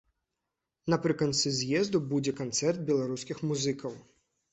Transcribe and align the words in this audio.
Напрыканцы 0.93 1.51
з'езду 1.57 2.01
будзе 2.13 2.33
канцэрт 2.39 2.81
беларускіх 2.89 3.45
музыкаў. 3.51 3.93